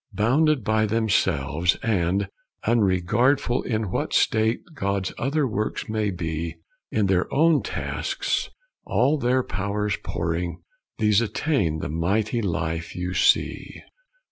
[0.13, 2.27] "Bounded by themselves, and
[2.65, 6.55] unregardful In what state God's other works may be,
[6.89, 8.49] In their own tasks
[8.83, 10.63] all their powers pouring,
[10.97, 13.79] These attain the mighty life you see."